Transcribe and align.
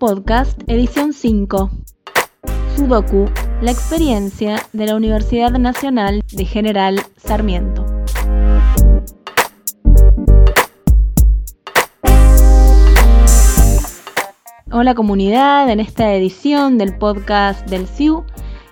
Podcast, 0.00 0.62
edición 0.66 1.12
5. 1.12 1.70
Sudoku, 2.74 3.26
la 3.60 3.70
experiencia 3.70 4.56
de 4.72 4.86
la 4.86 4.96
Universidad 4.96 5.50
Nacional 5.50 6.22
de 6.32 6.46
General 6.46 6.98
Sarmiento. 7.18 7.84
Hola 14.72 14.94
comunidad, 14.94 15.68
en 15.68 15.80
esta 15.80 16.14
edición 16.14 16.78
del 16.78 16.96
podcast 16.96 17.68
del 17.68 17.86
CIU 17.86 18.24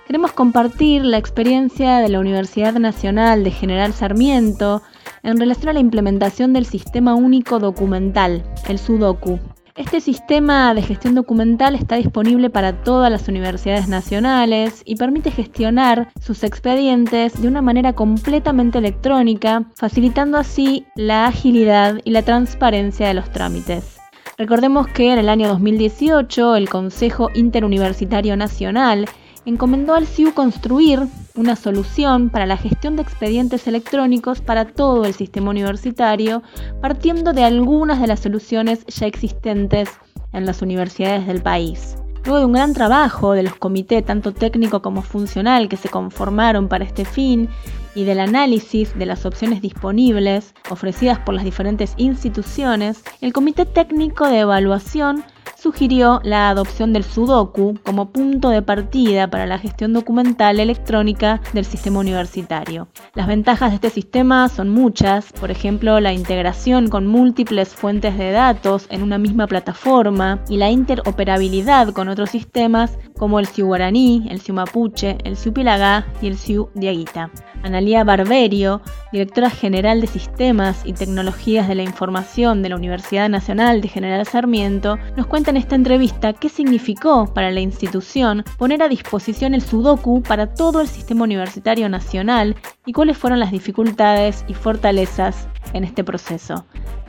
queremos 0.07 0.31
compartir 0.31 1.05
la 1.05 1.19
experiencia 1.19 1.99
de 1.99 2.09
la 2.09 2.19
Universidad 2.19 2.73
Nacional 2.73 3.43
de 3.43 3.51
General 3.51 3.93
Sarmiento 3.93 4.81
en 5.21 5.37
relación 5.37 5.69
a 5.69 5.73
la 5.73 5.79
implementación 5.79 6.53
del 6.53 6.65
Sistema 6.65 7.13
Único 7.13 7.59
Documental, 7.59 8.43
el 8.67 8.79
Sudoku. 8.79 9.39
Este 9.75 10.01
sistema 10.01 10.73
de 10.73 10.81
gestión 10.81 11.15
documental 11.15 11.75
está 11.75 11.95
disponible 11.95 12.49
para 12.49 12.83
todas 12.83 13.11
las 13.11 13.27
universidades 13.27 13.87
nacionales 13.87 14.81
y 14.85 14.95
permite 14.95 15.31
gestionar 15.31 16.09
sus 16.21 16.43
expedientes 16.43 17.41
de 17.41 17.47
una 17.47 17.61
manera 17.61 17.93
completamente 17.93 18.79
electrónica, 18.79 19.65
facilitando 19.75 20.37
así 20.37 20.85
la 20.95 21.27
agilidad 21.27 21.99
y 22.03 22.11
la 22.11 22.23
transparencia 22.23 23.07
de 23.07 23.13
los 23.13 23.31
trámites. 23.31 23.99
Recordemos 24.37 24.87
que 24.87 25.11
en 25.11 25.19
el 25.19 25.29
año 25.29 25.47
2018 25.49 26.55
el 26.55 26.69
Consejo 26.69 27.29
Interuniversitario 27.33 28.37
Nacional 28.37 29.05
encomendó 29.49 29.95
al 29.95 30.05
CIU 30.05 30.33
construir 30.33 31.07
una 31.35 31.55
solución 31.55 32.29
para 32.29 32.45
la 32.45 32.55
gestión 32.55 32.95
de 32.95 33.01
expedientes 33.01 33.67
electrónicos 33.67 34.41
para 34.41 34.65
todo 34.65 35.05
el 35.05 35.13
sistema 35.13 35.49
universitario, 35.49 36.43
partiendo 36.81 37.33
de 37.33 37.43
algunas 37.43 37.99
de 37.99 38.07
las 38.07 38.19
soluciones 38.19 38.85
ya 38.85 39.07
existentes 39.07 39.89
en 40.33 40.45
las 40.45 40.61
universidades 40.61 41.25
del 41.25 41.41
país. 41.41 41.97
Luego 42.25 42.39
de 42.39 42.45
un 42.45 42.53
gran 42.53 42.73
trabajo 42.73 43.31
de 43.31 43.43
los 43.43 43.55
comités, 43.55 44.05
tanto 44.05 44.33
técnico 44.33 44.81
como 44.81 45.01
funcional, 45.01 45.67
que 45.67 45.77
se 45.77 45.89
conformaron 45.89 46.67
para 46.67 46.85
este 46.85 47.03
fin, 47.05 47.49
y 47.95 48.03
del 48.03 48.19
análisis 48.19 48.97
de 48.97 49.07
las 49.07 49.25
opciones 49.25 49.61
disponibles 49.61 50.53
ofrecidas 50.69 51.17
por 51.19 51.33
las 51.33 51.43
diferentes 51.43 51.95
instituciones, 51.97 53.03
el 53.19 53.33
Comité 53.33 53.65
Técnico 53.65 54.27
de 54.27 54.39
Evaluación 54.39 55.23
sugirió 55.61 56.21
la 56.23 56.49
adopción 56.49 56.93
del 56.93 57.03
Sudoku 57.03 57.77
como 57.83 58.11
punto 58.11 58.49
de 58.49 58.61
partida 58.61 59.29
para 59.29 59.45
la 59.45 59.59
gestión 59.59 59.93
documental 59.93 60.59
electrónica 60.59 61.41
del 61.53 61.65
sistema 61.65 61.99
universitario. 61.99 62.87
Las 63.13 63.27
ventajas 63.27 63.71
de 63.71 63.75
este 63.75 63.89
sistema 63.89 64.47
son 64.47 64.69
muchas, 64.69 65.33
por 65.33 65.51
ejemplo, 65.51 65.99
la 65.99 66.13
integración 66.13 66.87
con 66.87 67.07
múltiples 67.07 67.75
fuentes 67.75 68.17
de 68.17 68.31
datos 68.31 68.87
en 68.89 69.03
una 69.03 69.17
misma 69.17 69.47
plataforma 69.47 70.39
y 70.49 70.57
la 70.57 70.69
interoperabilidad 70.69 71.89
con 71.89 72.07
otros 72.07 72.29
sistemas 72.29 72.97
como 73.19 73.39
el 73.39 73.47
Siu 73.47 73.67
Guaraní, 73.67 74.25
el 74.29 74.39
Siu 74.39 74.55
Mapuche, 74.55 75.17
el 75.25 75.35
Siu 75.35 75.53
Pilagá 75.53 76.07
y 76.21 76.27
el 76.27 76.37
Siu 76.37 76.69
Diaguita. 76.73 77.29
Analía 77.63 78.05
Barberio, 78.05 78.81
directora 79.11 79.49
general 79.49 79.99
de 79.99 80.07
Sistemas 80.07 80.81
y 80.85 80.93
Tecnologías 80.93 81.67
de 81.67 81.75
la 81.75 81.83
Información 81.83 82.63
de 82.63 82.69
la 82.69 82.77
Universidad 82.77 83.29
Nacional 83.29 83.81
de 83.81 83.89
General 83.89 84.25
Sarmiento, 84.25 84.97
nos 85.17 85.27
cuenta 85.27 85.51
en 85.51 85.57
esta 85.57 85.75
entrevista 85.75 86.31
qué 86.31 86.47
significó 86.47 87.31
para 87.33 87.51
la 87.51 87.59
institución 87.59 88.45
poner 88.57 88.81
a 88.81 88.87
disposición 88.87 89.53
el 89.53 89.61
Sudoku 89.61 90.23
para 90.23 90.53
todo 90.53 90.79
el 90.79 90.87
sistema 90.87 91.25
universitario 91.25 91.89
nacional 91.89 92.55
y 92.85 92.93
cuáles 92.93 93.17
fueron 93.17 93.39
las 93.39 93.51
dificultades 93.51 94.45
y 94.47 94.53
fortalezas 94.53 95.49
en 95.73 95.83
este 95.83 96.05
proceso. 96.05 96.65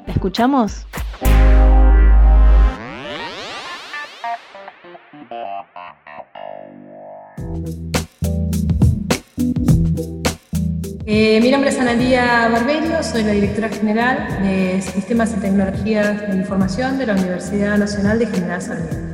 ¿La 0.07 0.13
escuchamos? 0.13 0.87
Eh, 11.07 11.41
mi 11.41 11.51
nombre 11.51 11.71
es 11.71 11.79
Analía 11.81 12.49
Barberio, 12.49 13.03
soy 13.03 13.25
la 13.25 13.33
directora 13.33 13.69
general 13.69 14.43
de 14.43 14.81
Sistemas 14.81 15.35
y 15.37 15.41
Tecnologías 15.41 16.29
de 16.29 16.37
Información 16.37 16.99
de 16.99 17.07
la 17.07 17.15
Universidad 17.15 17.77
Nacional 17.79 18.21
de 18.21 18.27
General 18.27 18.63
Sarmiento. 18.63 19.10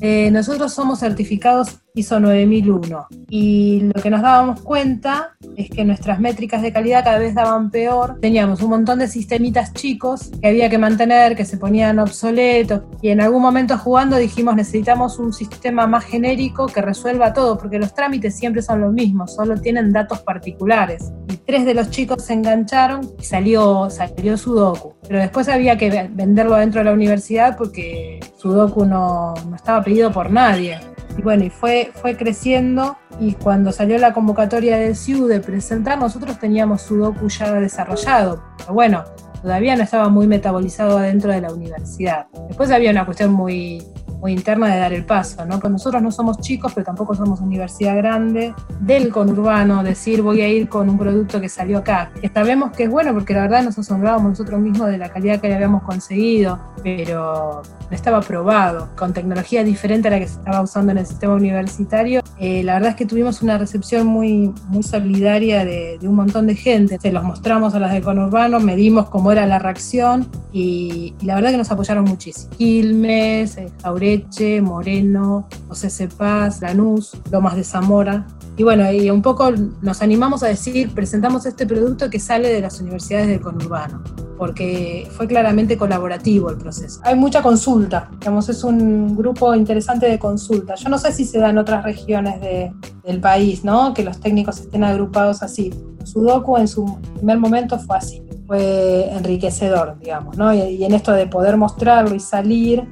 Eh, 0.00 0.30
nosotros 0.30 0.72
somos 0.72 1.00
certificados 1.00 1.80
ISO 1.94 2.20
9001 2.20 3.06
y 3.28 3.90
lo 3.92 4.00
que 4.00 4.10
nos 4.10 4.22
dábamos 4.22 4.60
cuenta 4.60 5.36
es 5.56 5.68
que 5.68 5.84
nuestras 5.84 6.20
métricas 6.20 6.62
de 6.62 6.72
calidad 6.72 7.02
cada 7.02 7.18
vez 7.18 7.34
daban 7.34 7.70
peor. 7.70 8.18
Teníamos 8.20 8.62
un 8.62 8.70
montón 8.70 9.00
de 9.00 9.08
sistemitas 9.08 9.72
chicos 9.72 10.30
que 10.40 10.48
había 10.48 10.70
que 10.70 10.78
mantener, 10.78 11.34
que 11.34 11.44
se 11.44 11.56
ponían 11.56 11.98
obsoletos 11.98 12.82
y 13.02 13.08
en 13.08 13.20
algún 13.20 13.42
momento 13.42 13.76
jugando 13.76 14.16
dijimos 14.16 14.54
necesitamos 14.54 15.18
un 15.18 15.32
sistema 15.32 15.86
más 15.86 16.04
genérico 16.04 16.66
que 16.66 16.80
resuelva 16.80 17.32
todo 17.32 17.58
porque 17.58 17.78
los 17.78 17.92
trámites 17.92 18.36
siempre 18.36 18.62
son 18.62 18.80
los 18.80 18.92
mismos, 18.92 19.34
solo 19.34 19.60
tienen 19.60 19.92
datos 19.92 20.20
particulares. 20.20 21.12
Tres 21.48 21.64
de 21.64 21.72
los 21.72 21.88
chicos 21.88 22.26
se 22.26 22.34
engancharon 22.34 23.10
y 23.18 23.24
salió, 23.24 23.88
salió 23.88 24.36
Sudoku. 24.36 24.92
Pero 25.08 25.18
después 25.18 25.48
había 25.48 25.78
que 25.78 26.10
venderlo 26.12 26.56
dentro 26.56 26.80
de 26.80 26.84
la 26.84 26.92
universidad 26.92 27.56
porque 27.56 28.20
Sudoku 28.36 28.84
no, 28.84 29.32
no 29.48 29.56
estaba 29.56 29.82
pedido 29.82 30.12
por 30.12 30.30
nadie. 30.30 30.78
Y 31.16 31.22
bueno, 31.22 31.44
y 31.44 31.48
fue, 31.48 31.90
fue 31.94 32.18
creciendo 32.18 32.98
y 33.18 33.32
cuando 33.32 33.72
salió 33.72 33.96
la 33.96 34.12
convocatoria 34.12 34.76
del 34.76 34.94
CIU 34.94 35.26
de 35.26 35.40
presentar, 35.40 35.98
nosotros 35.98 36.38
teníamos 36.38 36.82
Sudoku 36.82 37.30
ya 37.30 37.50
desarrollado. 37.54 38.42
Pero 38.58 38.74
bueno, 38.74 39.04
todavía 39.40 39.74
no 39.74 39.84
estaba 39.84 40.10
muy 40.10 40.26
metabolizado 40.26 40.98
adentro 40.98 41.32
de 41.32 41.40
la 41.40 41.50
universidad. 41.50 42.26
Después 42.48 42.70
había 42.70 42.90
una 42.90 43.06
cuestión 43.06 43.32
muy, 43.32 43.82
muy 44.20 44.32
interna 44.32 44.72
de 44.72 44.80
dar 44.80 44.92
el 44.92 45.04
paso, 45.04 45.44
¿no? 45.44 45.60
Pues 45.60 45.72
nosotros 45.72 46.02
no 46.02 46.10
somos 46.10 46.38
chicos, 46.38 46.72
pero 46.74 46.84
tampoco 46.84 47.14
somos 47.14 47.40
universidad 47.40 47.96
grande, 47.96 48.54
del 48.80 49.10
conurbano, 49.10 49.82
decir 49.82 50.22
voy 50.22 50.40
a 50.40 50.48
ir 50.48 50.68
con 50.68 50.88
un 50.88 50.98
producto 50.98 51.40
que 51.40 51.48
salió 51.48 51.78
acá. 51.78 52.10
Sabemos 52.34 52.72
que 52.76 52.84
es 52.84 52.90
bueno 52.90 53.12
porque 53.12 53.34
la 53.34 53.42
verdad 53.42 53.64
nos 53.64 53.78
asombrábamos 53.78 54.30
nosotros 54.30 54.60
mismos 54.60 54.88
de 54.88 54.98
la 54.98 55.08
calidad 55.08 55.40
que 55.40 55.52
habíamos 55.52 55.82
conseguido, 55.82 56.58
pero 56.82 57.62
no 57.90 57.96
estaba 57.96 58.20
probado, 58.20 58.88
con 58.96 59.12
tecnología 59.12 59.64
diferente 59.64 60.08
a 60.08 60.10
la 60.12 60.18
que 60.18 60.28
se 60.28 60.34
estaba 60.34 60.60
usando 60.60 60.92
en 60.92 60.98
el 60.98 61.06
sistema 61.06 61.34
universitario. 61.34 62.22
Eh, 62.38 62.62
la 62.62 62.74
verdad 62.74 62.90
es 62.90 62.96
que 62.96 63.06
tuvimos 63.06 63.42
una 63.42 63.58
recepción 63.58 64.06
muy, 64.06 64.52
muy 64.68 64.82
solidaria 64.82 65.64
de, 65.64 65.98
un 66.02 66.14
montón 66.14 66.46
de 66.46 66.54
gente. 66.54 66.98
Se 67.00 67.12
los 67.12 67.24
mostramos 67.24 67.74
a 67.74 67.80
las 67.80 67.92
de 67.92 68.00
conurbano, 68.00 68.60
medimos 68.60 69.08
cómo 69.08 69.32
era 69.32 69.46
la 69.46 69.58
reacción 69.58 70.28
y, 70.52 71.14
la 71.22 71.34
verdad 71.34 71.50
que 71.50 71.56
nos 71.56 71.70
apoyaron 71.70 72.04
muchísimo. 72.04 72.50
Quilmes, 72.56 73.56
eh, 73.56 73.72
Moreno, 74.62 75.48
José 75.68 75.90
Cepaz, 75.90 76.60
Lanús, 76.60 77.12
Lomas 77.30 77.56
de 77.56 77.64
Zamora. 77.64 78.26
Y 78.56 78.62
bueno, 78.62 78.90
y 78.90 79.10
un 79.10 79.22
poco 79.22 79.52
nos 79.82 80.02
animamos 80.02 80.42
a 80.42 80.48
decir, 80.48 80.92
presentamos 80.94 81.46
este 81.46 81.66
producto 81.66 82.10
que 82.10 82.18
sale 82.18 82.48
de 82.48 82.60
las 82.60 82.80
universidades 82.80 83.28
del 83.28 83.40
conurbano 83.40 84.02
porque 84.38 85.08
fue 85.10 85.26
claramente 85.26 85.76
colaborativo 85.76 86.48
el 86.48 86.56
proceso. 86.56 87.00
Hay 87.02 87.16
mucha 87.16 87.42
consulta, 87.42 88.08
digamos, 88.20 88.48
es 88.48 88.62
un 88.62 89.16
grupo 89.16 89.54
interesante 89.54 90.06
de 90.06 90.18
consulta. 90.18 90.76
Yo 90.76 90.88
no 90.88 90.96
sé 90.96 91.12
si 91.12 91.24
se 91.24 91.40
da 91.40 91.50
en 91.50 91.58
otras 91.58 91.82
regiones 91.82 92.40
del 92.40 93.20
país, 93.20 93.64
¿no? 93.64 93.92
Que 93.92 94.04
los 94.04 94.20
técnicos 94.20 94.60
estén 94.60 94.84
agrupados 94.84 95.42
así. 95.42 95.74
Sudoku 96.04 96.56
en 96.56 96.68
su 96.68 96.98
primer 97.16 97.38
momento 97.38 97.78
fue 97.80 97.96
así, 97.96 98.22
fue 98.46 99.10
enriquecedor, 99.12 99.98
digamos, 99.98 100.38
¿no? 100.38 100.54
Y, 100.54 100.84
en 100.84 100.94
esto 100.94 101.12
de 101.12 101.26
poder 101.26 101.56
mostrarlo 101.56 102.14
y 102.14 102.20
salir, 102.20 102.88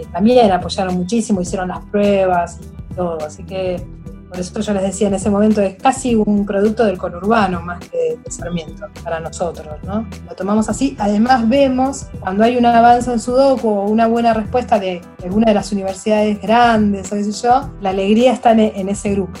eh, 0.00 0.06
también 0.12 0.50
apoyaron 0.52 0.94
muchísimo, 0.94 1.40
hicieron 1.40 1.68
las 1.68 1.84
pruebas 1.86 2.58
y 2.90 2.94
todo, 2.94 3.18
así 3.24 3.44
que 3.44 3.84
por 4.30 4.38
eso 4.38 4.60
yo 4.60 4.72
les 4.74 4.82
decía 4.82 5.08
en 5.08 5.14
ese 5.14 5.28
momento, 5.28 5.60
es 5.60 5.74
casi 5.74 6.14
un 6.14 6.46
producto 6.46 6.84
del 6.84 6.96
conurbano 6.98 7.60
más 7.62 7.80
que 7.80 8.16
de 8.22 8.30
Sarmiento 8.30 8.86
para 9.02 9.18
nosotros, 9.18 9.74
¿no? 9.82 10.06
Lo 10.28 10.36
tomamos 10.36 10.68
así. 10.68 10.96
Además 11.00 11.48
vemos 11.48 12.06
cuando 12.20 12.44
hay 12.44 12.56
un 12.56 12.64
avance 12.64 13.12
en 13.12 13.18
Sudoku 13.18 13.68
o 13.68 13.88
una 13.88 14.06
buena 14.06 14.32
respuesta 14.32 14.78
de 14.78 15.00
alguna 15.24 15.46
de 15.46 15.54
las 15.54 15.72
universidades 15.72 16.40
grandes 16.40 17.12
o 17.12 17.16
yo, 17.18 17.72
la 17.80 17.90
alegría 17.90 18.32
está 18.32 18.52
en 18.52 18.88
ese 18.88 19.10
grupo. 19.10 19.32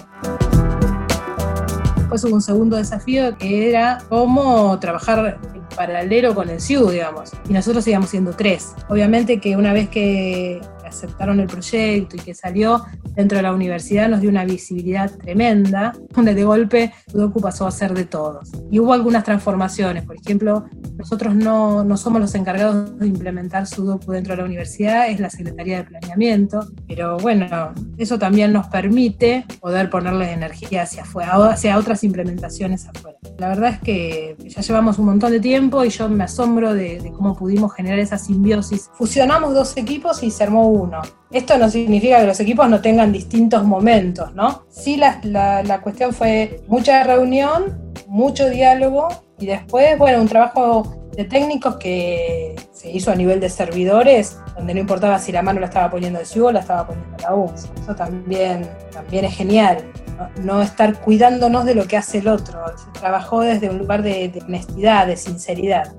Después 1.96 2.24
hubo 2.24 2.34
un 2.34 2.42
segundo 2.42 2.76
desafío 2.76 3.38
que 3.38 3.68
era 3.70 3.98
cómo 4.08 4.76
trabajar 4.80 5.38
paralelo 5.70 6.34
con 6.34 6.50
el 6.50 6.60
CIU, 6.60 6.90
digamos. 6.90 7.32
Y 7.48 7.52
nosotros 7.52 7.86
íbamos 7.86 8.10
siendo 8.10 8.32
tres. 8.32 8.74
Obviamente 8.88 9.40
que 9.40 9.56
una 9.56 9.72
vez 9.72 9.88
que 9.88 10.60
aceptaron 10.90 11.40
el 11.40 11.46
proyecto 11.46 12.16
y 12.16 12.18
que 12.18 12.34
salió 12.34 12.84
dentro 13.14 13.36
de 13.36 13.42
la 13.42 13.52
universidad 13.52 14.08
nos 14.08 14.20
dio 14.20 14.30
una 14.30 14.44
visibilidad 14.44 15.10
tremenda, 15.10 15.92
donde 16.14 16.34
de 16.34 16.44
golpe 16.44 16.92
Sudoku 17.10 17.40
pasó 17.40 17.66
a 17.66 17.70
ser 17.70 17.94
de 17.94 18.04
todos. 18.04 18.50
Y 18.70 18.78
hubo 18.78 18.92
algunas 18.92 19.24
transformaciones, 19.24 20.04
por 20.04 20.16
ejemplo, 20.16 20.66
nosotros 20.96 21.34
no, 21.34 21.84
no, 21.84 21.96
somos 21.96 22.20
los 22.20 22.34
encargados 22.34 22.98
de 22.98 23.06
implementar 23.06 23.66
Sudoku 23.66 24.12
dentro 24.12 24.34
de 24.34 24.38
la 24.38 24.44
universidad, 24.44 25.08
es 25.08 25.20
la 25.20 25.30
Secretaría 25.30 25.78
de 25.78 25.84
Planeamiento, 25.84 26.66
pero 26.86 27.16
bueno, 27.18 27.72
eso 27.96 28.18
también 28.18 28.52
nos 28.52 28.66
permite 28.68 29.44
poder 29.60 29.90
ponerle 29.90 30.32
energía 30.32 30.82
hacia 30.82 31.02
afuera, 31.02 31.52
hacia 31.52 31.78
otras 31.78 32.04
implementaciones 32.04 32.86
afuera. 32.86 33.19
La 33.40 33.48
verdad 33.48 33.70
es 33.70 33.78
que 33.80 34.36
ya 34.48 34.60
llevamos 34.60 34.98
un 34.98 35.06
montón 35.06 35.32
de 35.32 35.40
tiempo 35.40 35.82
y 35.82 35.88
yo 35.88 36.10
me 36.10 36.24
asombro 36.24 36.74
de, 36.74 37.10
cómo 37.16 37.34
pudimos 37.34 37.72
generar 37.72 37.98
esa 37.98 38.18
simbiosis. 38.18 38.90
Fusionamos 38.92 39.54
dos 39.54 39.74
equipos 39.78 40.22
y 40.22 40.30
se 40.30 40.44
armó 40.44 40.68
uno. 40.68 41.00
Esto 41.30 41.56
no 41.56 41.70
significa 41.70 42.20
que 42.20 42.26
los 42.26 42.38
equipos 42.38 42.68
no 42.68 42.82
tengan 42.82 43.12
distintos 43.12 43.64
momentos, 43.64 44.34
¿no? 44.34 44.64
Sí, 44.68 44.98
la, 44.98 45.20
la, 45.22 45.62
la 45.62 45.80
cuestión 45.80 46.12
fue 46.12 46.60
mucha 46.68 47.02
reunión, 47.02 47.94
mucho 48.06 48.46
diálogo 48.50 49.08
y 49.38 49.46
después, 49.46 49.96
bueno, 49.96 50.20
un 50.20 50.28
trabajo 50.28 51.00
de 51.16 51.24
técnicos 51.24 51.76
que 51.76 52.56
se 52.72 52.90
hizo 52.90 53.10
a 53.10 53.14
nivel 53.14 53.40
de 53.40 53.48
servidores, 53.48 54.38
donde 54.54 54.74
no 54.74 54.80
importaba 54.80 55.18
si 55.18 55.32
la 55.32 55.40
mano 55.40 55.60
la 55.60 55.66
estaba 55.66 55.90
poniendo 55.90 56.20
el 56.20 56.26
CIU 56.26 56.48
o 56.48 56.52
la 56.52 56.60
estaba 56.60 56.86
poniendo 56.86 57.16
la 57.22 57.34
UNS. 57.34 57.70
Eso 57.82 57.94
también, 57.94 58.68
también 58.92 59.24
es 59.24 59.34
genial, 59.34 59.78
¿no? 60.42 60.62
estar 60.62 61.00
cuidándonos 61.00 61.64
de 61.64 61.74
lo 61.74 61.86
que 61.86 61.96
hace 61.96 62.18
el 62.18 62.28
otro. 62.28 62.60
Se 62.76 62.98
trabajó 62.98 63.40
desde 63.40 63.70
un 63.70 63.78
lugar 63.78 64.02
de, 64.02 64.32
honestidad, 64.44 65.06
de 65.06 65.16
sinceridad. 65.16 65.92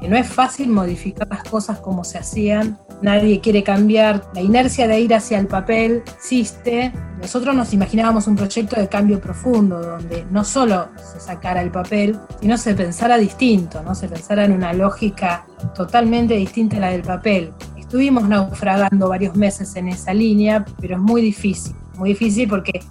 No 0.00 0.16
es 0.16 0.26
fácil 0.26 0.70
modificar 0.70 1.28
las 1.28 1.44
cosas 1.44 1.80
como 1.80 2.02
se 2.02 2.16
hacían 2.16 2.78
nadie 3.02 3.40
quiere 3.40 3.62
cambiar, 3.62 4.24
la 4.34 4.40
inercia 4.40 4.88
de 4.88 5.00
ir 5.00 5.14
hacia 5.14 5.38
el 5.38 5.46
papel 5.46 6.02
existe. 6.06 6.92
Nosotros 7.20 7.54
nos 7.54 7.72
imaginábamos 7.72 8.26
un 8.26 8.36
proyecto 8.36 8.80
de 8.80 8.88
cambio 8.88 9.20
profundo, 9.20 9.80
donde 9.80 10.24
no 10.30 10.44
solo 10.44 10.88
se 10.96 11.20
sacara 11.20 11.62
el 11.62 11.70
papel, 11.70 12.18
sino 12.40 12.56
se 12.56 12.74
pensara 12.74 13.18
distinto, 13.18 13.82
¿no? 13.82 13.94
se 13.94 14.08
pensara 14.08 14.44
en 14.44 14.52
una 14.52 14.72
lógica 14.72 15.46
totalmente 15.74 16.34
distinta 16.34 16.76
a 16.76 16.80
la 16.80 16.90
del 16.90 17.02
papel. 17.02 17.52
Estuvimos 17.88 18.28
naufragando 18.28 19.08
varios 19.08 19.34
meses 19.34 19.74
en 19.74 19.88
esa 19.88 20.12
línea, 20.12 20.62
pero 20.78 20.96
es 20.96 21.00
muy 21.00 21.22
difícil, 21.22 21.74
muy 21.96 22.10
difícil 22.10 22.46
porque 22.46 22.82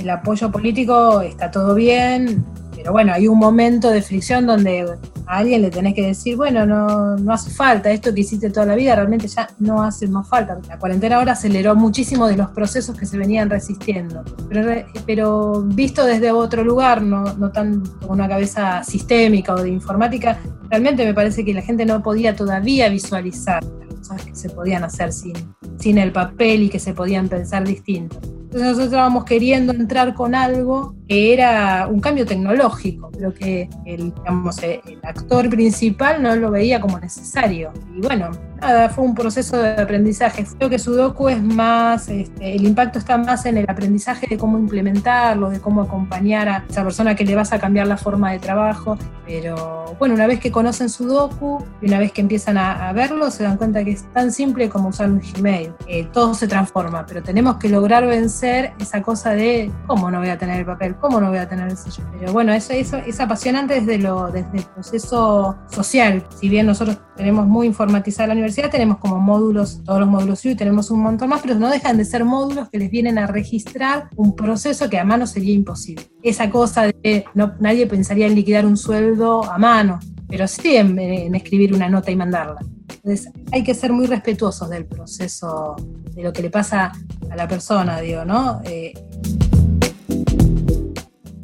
el 0.00 0.08
apoyo 0.08 0.52
político 0.52 1.20
está 1.20 1.50
todo 1.50 1.74
bien, 1.74 2.44
pero 2.76 2.92
bueno, 2.92 3.12
hay 3.12 3.26
un 3.26 3.40
momento 3.40 3.90
de 3.90 4.00
fricción 4.02 4.46
donde 4.46 4.86
a 5.26 5.38
alguien 5.38 5.62
le 5.62 5.70
tenés 5.72 5.94
que 5.94 6.06
decir, 6.06 6.36
bueno, 6.36 6.64
no, 6.64 7.16
no 7.16 7.32
hace 7.32 7.50
falta, 7.50 7.90
esto 7.90 8.14
que 8.14 8.20
hiciste 8.20 8.48
toda 8.50 8.66
la 8.66 8.76
vida 8.76 8.94
realmente 8.94 9.26
ya 9.26 9.48
no 9.58 9.82
hace 9.82 10.06
más 10.06 10.28
falta. 10.28 10.56
La 10.68 10.78
cuarentena 10.78 11.16
ahora 11.16 11.32
aceleró 11.32 11.74
muchísimo 11.74 12.28
de 12.28 12.36
los 12.36 12.50
procesos 12.50 12.96
que 12.96 13.04
se 13.04 13.18
venían 13.18 13.50
resistiendo, 13.50 14.22
pero, 14.48 14.84
pero 15.04 15.62
visto 15.62 16.04
desde 16.04 16.30
otro 16.30 16.62
lugar, 16.62 17.02
no, 17.02 17.34
no 17.34 17.50
tan 17.50 17.80
con 17.80 18.12
una 18.12 18.28
cabeza 18.28 18.84
sistémica 18.84 19.54
o 19.54 19.60
de 19.60 19.70
informática, 19.70 20.38
realmente 20.70 21.04
me 21.04 21.14
parece 21.14 21.44
que 21.44 21.52
la 21.52 21.62
gente 21.62 21.84
no 21.84 22.00
podía 22.00 22.36
todavía 22.36 22.88
visualizar 22.88 23.64
que 24.14 24.34
se 24.34 24.50
podían 24.50 24.84
hacer 24.84 25.12
sin, 25.12 25.34
sin 25.78 25.98
el 25.98 26.12
papel 26.12 26.62
y 26.62 26.68
que 26.68 26.78
se 26.78 26.94
podían 26.94 27.28
pensar 27.28 27.66
distinto. 27.66 28.18
Entonces 28.22 28.62
nosotros 28.62 28.86
estábamos 28.86 29.24
queriendo 29.24 29.72
entrar 29.72 30.14
con 30.14 30.34
algo 30.34 30.94
que 31.08 31.32
era 31.32 31.86
un 31.86 32.00
cambio 32.00 32.26
tecnológico, 32.26 33.10
pero 33.12 33.32
que 33.32 33.68
el, 33.84 34.12
digamos, 34.14 34.62
el 34.62 34.98
actor 35.02 35.48
principal 35.48 36.22
no 36.22 36.34
lo 36.36 36.50
veía 36.50 36.80
como 36.80 36.98
necesario. 36.98 37.72
Y 37.94 38.00
bueno, 38.00 38.30
nada, 38.60 38.88
fue 38.88 39.04
un 39.04 39.14
proceso 39.14 39.58
de 39.58 39.80
aprendizaje. 39.80 40.44
Creo 40.58 40.70
que 40.70 40.78
Sudoku 40.78 41.28
es 41.28 41.42
más, 41.42 42.08
este, 42.08 42.56
el 42.56 42.64
impacto 42.64 42.98
está 42.98 43.18
más 43.18 43.46
en 43.46 43.58
el 43.58 43.66
aprendizaje 43.68 44.26
de 44.28 44.36
cómo 44.36 44.58
implementarlo, 44.58 45.50
de 45.50 45.60
cómo 45.60 45.82
acompañar 45.82 46.48
a 46.48 46.64
esa 46.68 46.82
persona 46.82 47.14
que 47.14 47.24
le 47.24 47.34
vas 47.34 47.52
a 47.52 47.58
cambiar 47.58 47.86
la 47.86 47.96
forma 47.96 48.32
de 48.32 48.38
trabajo. 48.38 48.98
Pero 49.26 49.96
bueno, 49.98 50.14
una 50.14 50.26
vez 50.26 50.40
que 50.40 50.50
conocen 50.50 50.88
Sudoku 50.88 51.64
y 51.80 51.86
una 51.86 51.98
vez 51.98 52.12
que 52.12 52.20
empiezan 52.20 52.58
a, 52.58 52.92
verlo, 52.92 53.30
se 53.30 53.42
dan 53.42 53.56
cuenta 53.56 53.84
que 53.84 53.92
es 53.92 54.04
tan 54.12 54.32
simple 54.32 54.68
como 54.68 54.88
usar 54.88 55.10
un 55.10 55.20
Gmail. 55.20 55.72
Eh, 55.86 56.08
todo 56.12 56.34
se 56.34 56.46
transforma, 56.46 57.04
pero 57.06 57.22
tenemos 57.22 57.56
que 57.56 57.68
lograr 57.68 58.06
vencer 58.06 58.72
esa 58.78 59.02
cosa 59.02 59.30
de 59.30 59.70
cómo 59.86 60.10
no 60.10 60.20
voy 60.20 60.28
a 60.28 60.38
tener 60.38 60.60
el 60.60 60.66
papel, 60.66 60.95
cómo 61.00 61.20
no 61.20 61.28
voy 61.28 61.38
a 61.38 61.48
tener 61.48 61.68
el 61.68 61.76
sello. 61.76 62.04
Pero 62.18 62.32
bueno, 62.32 62.52
eso, 62.52 62.72
eso 62.72 62.96
es 62.98 63.20
apasionante 63.20 63.80
desde, 63.80 63.98
lo, 63.98 64.30
desde 64.30 64.58
el 64.58 64.64
proceso 64.64 65.56
social. 65.70 66.24
Si 66.38 66.48
bien 66.48 66.66
nosotros 66.66 66.98
tenemos 67.16 67.46
muy 67.46 67.66
informatizada 67.66 68.28
la 68.28 68.32
universidad, 68.34 68.70
tenemos 68.70 68.98
como 68.98 69.18
módulos, 69.18 69.82
todos 69.84 70.00
los 70.00 70.08
módulos 70.08 70.44
y 70.44 70.54
tenemos 70.54 70.90
un 70.90 71.00
montón 71.00 71.28
más, 71.28 71.42
pero 71.42 71.54
no 71.54 71.70
dejan 71.70 71.96
de 71.96 72.04
ser 72.04 72.24
módulos 72.24 72.68
que 72.68 72.78
les 72.78 72.90
vienen 72.90 73.18
a 73.18 73.26
registrar 73.26 74.08
un 74.16 74.34
proceso 74.34 74.88
que 74.90 74.98
a 74.98 75.04
mano 75.04 75.26
sería 75.26 75.54
imposible. 75.54 76.04
Esa 76.22 76.50
cosa 76.50 76.86
de 76.86 77.24
no, 77.34 77.54
nadie 77.60 77.86
pensaría 77.86 78.26
en 78.26 78.34
liquidar 78.34 78.66
un 78.66 78.76
sueldo 78.76 79.44
a 79.44 79.58
mano, 79.58 79.98
pero 80.28 80.46
sí 80.48 80.76
en, 80.76 81.34
escribir 81.34 81.74
una 81.74 81.88
nota 81.88 82.10
y 82.10 82.16
mandarla. 82.16 82.60
Entonces 82.88 83.32
hay 83.52 83.62
que 83.62 83.74
ser 83.74 83.92
muy 83.92 84.06
respetuosos 84.06 84.68
del 84.68 84.86
proceso, 84.86 85.76
de 86.12 86.22
lo 86.22 86.32
que 86.32 86.42
le 86.42 86.50
pasa 86.50 86.92
a 87.30 87.36
la 87.36 87.46
persona, 87.46 88.00
digo, 88.00 88.24
¿no? 88.24 88.60
Eh, 88.64 88.92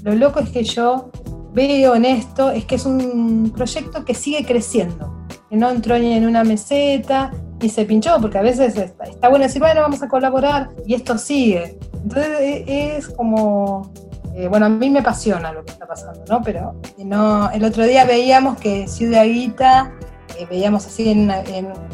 lo 0.03 0.15
loco 0.15 0.41
es 0.41 0.51
que 0.51 0.65
yo 0.65 1.11
veo 1.53 1.95
en 1.95 2.05
esto 2.05 2.51
es 2.51 2.65
que 2.65 2.77
es 2.77 2.87
un 2.87 3.53
proyecto 3.55 4.05
que 4.05 4.15
sigue 4.15 4.45
creciendo 4.45 5.23
que 5.49 5.57
no 5.57 5.71
entró 5.71 5.99
ni 5.99 6.13
en 6.15 6.27
una 6.27 6.45
meseta 6.45 7.31
y 7.61 7.69
se 7.69 7.85
pinchó, 7.85 8.19
porque 8.21 8.39
a 8.39 8.43
veces 8.43 8.77
está, 8.77 9.29
bueno 9.29 9.45
decir, 9.45 9.61
bueno, 9.61 9.83
vamos 9.83 10.03
a 10.03 10.09
colaborar 10.09 10.71
y 10.87 10.95
esto 10.95 11.17
sigue. 11.19 11.79
Entonces 12.03 12.41
e, 12.41 12.97
es 12.97 13.09
como, 13.09 13.93
eh, 14.35 14.49
bueno, 14.49 14.67
a 14.67 14.69
mí 14.69 14.91
me 14.91 15.01
apasiona 15.01 15.53
lo 15.53 15.65
que 15.65 15.73
está 15.73 15.87
pasando, 15.87 16.25
¿no? 16.29 16.43
Pero 16.43 16.75
no, 16.99 17.51
el 17.51 17.65
otro 17.65 17.85
día 17.85 18.05
veíamos 18.05 18.59
que 18.59 18.89
Ciudad 18.89 19.25
Guita, 19.25 19.93
eh, 20.39 20.47
veíamos 20.51 20.87
así 20.87 21.09
en, 21.11 21.31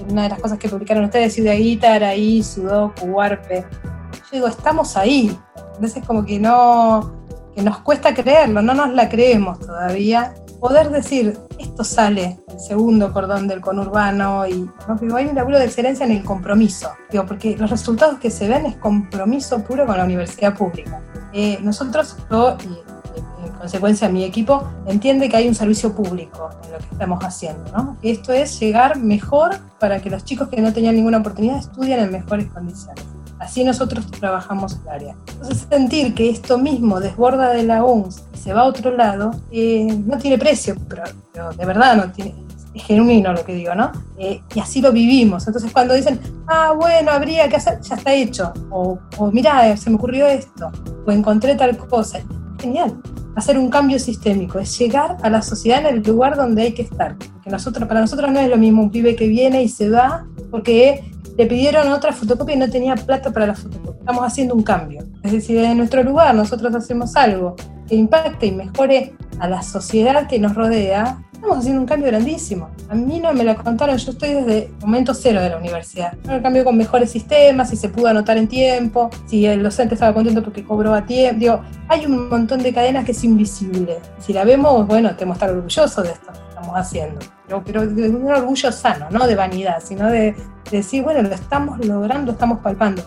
una 0.09 0.23
de 0.23 0.29
las 0.29 0.39
cosas 0.39 0.59
que 0.59 0.69
publicaron 0.69 1.05
ustedes, 1.05 1.35
Ciudad 1.35 1.55
Guita, 1.55 1.95
Araí, 1.95 2.43
Sudoku, 2.43 3.07
Huarpe. 3.07 3.67
Yo 4.13 4.29
digo, 4.33 4.47
estamos 4.47 4.97
ahí. 4.97 5.37
Entonces 5.75 6.03
como 6.07 6.25
que 6.25 6.39
no, 6.39 7.18
nos 7.63 7.79
cuesta 7.79 8.15
creerlo, 8.15 8.63
no 8.63 8.75
nos 8.75 8.95
la 8.95 9.09
creemos 9.09 9.59
todavía 9.61 10.35
poder 10.61 10.91
decir, 10.91 11.39
esto 11.59 11.85
sale 11.85 12.39
el 12.49 12.61
segundo 12.61 13.13
cordón 13.13 13.47
del 13.47 13.61
conurbano 13.61 14.47
y 14.47 14.69
¿no? 14.89 15.17
hay 15.17 15.27
un 15.27 15.35
laburo 15.35 15.59
de 15.59 15.67
excelencia 15.67 16.05
en 16.05 16.13
el 16.13 16.25
compromiso, 16.25 16.91
digo, 17.11 17.27
porque 17.27 17.57
los 17.57 17.71
resultados 17.71 18.19
que 18.19 18.31
se 18.31 18.49
ven 18.49 18.67
es 18.67 18.77
compromiso 18.77 19.63
puro 19.63 19.87
con 19.87 19.97
la 19.97 20.05
universidad 20.05 20.57
pública. 20.57 21.01
Eh, 21.33 21.59
nosotros, 21.63 22.17
yo 22.31 22.57
y 22.65 23.47
en 23.47 23.53
consecuencia 23.53 24.09
mi 24.09 24.25
equipo, 24.25 24.69
entiende 24.87 25.29
que 25.29 25.37
hay 25.37 25.49
un 25.49 25.55
servicio 25.55 25.95
público 25.95 26.51
en 26.65 26.73
lo 26.73 26.79
que 26.79 26.87
estamos 26.91 27.25
haciendo, 27.25 27.65
¿no? 27.73 27.97
Esto 28.03 28.33
es 28.33 28.59
llegar 28.59 28.99
mejor 28.99 29.57
para 29.79 30.01
que 30.01 30.11
los 30.11 30.25
chicos 30.25 30.49
que 30.49 30.61
no 30.61 30.73
tenían 30.73 30.97
ninguna 30.97 31.19
oportunidad 31.19 31.59
estudien 31.59 32.01
en 32.01 32.11
mejores 32.11 32.47
condiciones. 32.49 33.05
Así 33.39 33.65
nosotros 33.65 34.11
trabajamos 34.11 34.79
el 34.83 34.89
área. 34.89 35.17
Entonces 35.29 35.67
sentir 35.71 36.15
que 36.15 36.29
esto 36.31 36.59
mismo 36.59 37.01
desborda 37.01 37.51
de 37.51 37.63
la 37.63 37.85
UNS 37.85 38.25
y 38.35 38.39
se 38.39 38.53
va 38.53 38.63
a 38.63 38.65
otro 38.65 38.97
lado, 38.97 39.31
eh, 39.51 39.87
no 40.07 40.19
tiene 40.19 40.39
precio, 40.39 40.77
pero, 40.89 41.05
de 41.53 41.67
verdad 41.67 41.97
no 41.97 42.11
tiene, 42.13 42.35
es 42.75 42.83
genuino 42.83 43.33
lo 43.33 43.45
que 43.45 43.55
digo, 43.55 43.75
¿no? 43.75 43.93
Eh, 44.19 44.41
y 44.55 44.61
así 44.61 44.81
lo 44.81 44.93
vivimos. 44.93 45.47
Entonces 45.47 45.73
cuando 45.73 45.95
dicen, 45.95 46.21
ah, 46.49 46.73
bueno, 46.77 47.13
habría 47.13 47.49
que 47.49 47.57
hacer, 47.57 47.81
ya 47.81 47.95
está 47.95 48.13
hecho. 48.13 48.53
O, 48.71 48.99
o 49.17 49.31
mirá, 49.31 49.77
se 49.77 49.91
me 49.91 49.97
ocurrió 49.97 50.27
esto. 50.27 50.71
O 51.07 51.13
encontré 51.13 51.55
tal 51.55 51.77
cosa. 51.77 52.21
Genial. 52.61 53.01
Hacer 53.37 53.57
un 53.57 53.71
cambio 53.71 54.01
sistémico, 54.01 54.59
es 54.59 54.77
llegar 54.77 55.17
a 55.23 55.31
la 55.31 55.43
sociedad 55.43 55.87
en 55.87 55.87
el 55.87 56.03
lugar 56.03 56.37
donde 56.37 56.63
hay 56.63 56.73
que 56.73 56.83
estar. 56.83 57.17
Porque 57.17 57.51
nosotros, 57.51 57.87
para 57.87 58.01
nosotros 58.01 58.33
no 58.33 58.41
es 58.41 58.51
lo 58.51 58.57
mismo 58.57 58.83
un 58.83 58.91
pibe 58.91 59.15
que 59.15 59.29
viene 59.29 59.63
y 59.63 59.69
se 59.69 59.89
va 59.89 60.27
porque 60.51 61.08
le 61.39 61.47
pidieron 61.47 61.89
otra 61.93 62.13
fotocopia 62.13 62.57
y 62.57 62.59
no 62.59 62.69
tenía 62.69 62.97
plata 62.97 63.31
para 63.31 63.47
la 63.47 63.55
fotocopia. 63.55 64.01
Estamos 64.01 64.25
haciendo 64.25 64.55
un 64.57 64.65
cambio. 64.65 65.05
Es 65.23 65.31
decir, 65.31 65.57
en 65.59 65.79
nuestro 65.79 66.03
lugar 66.03 66.35
nosotros 66.35 66.75
hacemos 66.75 67.15
algo 67.15 67.55
que 67.87 67.95
impacte 67.95 68.47
y 68.47 68.53
mejore 68.53 69.15
a 69.39 69.49
la 69.49 69.63
sociedad 69.63 70.27
que 70.27 70.41
nos 70.41 70.57
rodea, 70.57 71.23
estamos 71.33 71.59
haciendo 71.59 71.81
un 71.81 71.87
cambio 71.87 72.09
grandísimo. 72.09 72.71
A 72.89 72.97
mí 72.97 73.21
no 73.21 73.33
me 73.33 73.45
lo 73.45 73.55
contaron, 73.55 73.97
yo 73.97 74.11
estoy 74.11 74.31
desde 74.31 74.73
momento 74.81 75.15
cero 75.15 75.41
de 75.41 75.51
la 75.51 75.59
universidad. 75.59 76.13
El 76.29 76.43
cambio 76.43 76.65
con 76.65 76.77
mejores 76.77 77.13
sistemas, 77.13 77.71
si 77.71 77.77
se 77.77 77.89
pudo 77.89 78.09
anotar 78.09 78.37
en 78.37 78.49
tiempo, 78.49 79.09
si 79.27 79.47
el 79.47 79.63
docente 79.63 79.95
estaba 79.95 80.13
contento 80.13 80.43
porque 80.43 80.65
cobró 80.65 80.93
a 80.93 81.07
tiempo. 81.07 81.39
Digo, 81.39 81.61
hay 81.87 82.05
un 82.05 82.29
montón 82.29 82.65
de 82.65 82.75
cadenas 82.75 83.05
que 83.05 83.13
es 83.13 83.23
invisible. 83.23 83.99
Si 84.19 84.33
la 84.33 84.43
vemos, 84.43 84.89
bueno, 84.89 85.15
tenemos 85.15 85.39
que 85.39 85.45
estar 85.45 85.57
orgullosos 85.57 86.03
de 86.03 86.11
esto 86.11 86.48
estamos 86.59 86.79
haciendo. 86.79 87.21
Pero, 87.47 87.63
pero 87.65 87.87
de 87.87 88.09
un 88.09 88.31
orgullo 88.31 88.73
sano, 88.73 89.09
no 89.11 89.27
de 89.27 89.35
vanidad, 89.35 89.83
sino 89.83 90.09
de, 90.09 90.35
decir, 90.71 91.03
bueno, 91.03 91.23
lo 91.23 91.35
estamos 91.35 91.85
logrando, 91.85 92.33
estamos 92.33 92.59
palpando. 92.61 93.03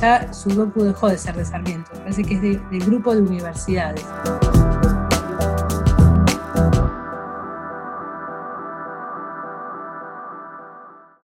Ya 0.00 0.32
Sudoku 0.32 0.84
dejó 0.84 1.08
de 1.08 1.18
ser 1.18 1.36
de 1.36 1.44
Sarmiento, 1.44 1.90
parece 1.92 2.24
que 2.24 2.34
es 2.34 2.42
del 2.42 2.84
grupo 2.86 3.14
de 3.14 3.22
universidades. 3.22 4.04